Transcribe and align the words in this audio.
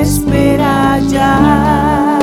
espera 0.00 0.98
ya. 1.08 2.18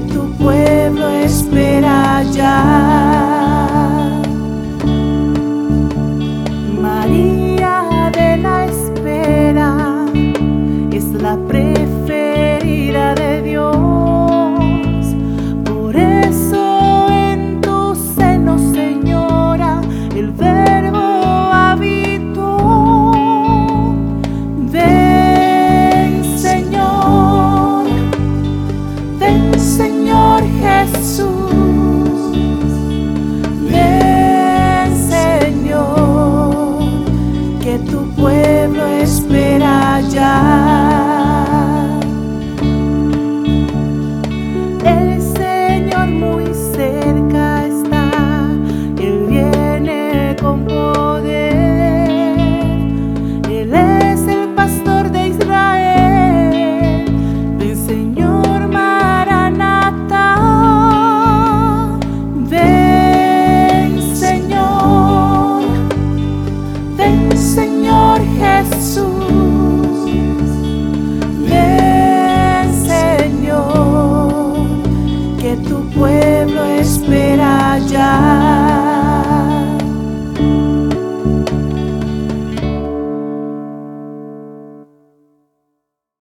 Tu 0.00 0.32
pueblo 0.38 1.08
espera 1.08 2.22
ya. 2.32 3.13
so 68.84 69.13